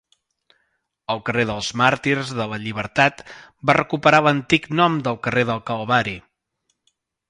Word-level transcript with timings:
El 1.15 1.21
carrer 1.27 1.43
dels 1.49 1.69
Màrtirs 1.81 2.33
de 2.41 2.49
la 2.55 2.59
Llibertat 2.65 3.23
va 3.71 3.79
recuperar 3.81 4.25
l'antic 4.27 4.69
nom 4.83 5.01
de 5.09 5.19
carrer 5.29 5.49
del 5.55 5.67
Calvari. 5.73 6.21